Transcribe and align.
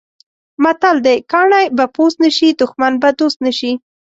متل 0.63 0.97
دی: 1.05 1.17
کاڼی 1.31 1.65
به 1.77 1.85
پوست 1.95 2.17
نه 2.23 2.29
شي، 2.37 2.49
دښمن 2.61 2.93
به 3.01 3.09
دوست 3.19 3.37
نه 3.45 3.51
شي. 3.59 3.71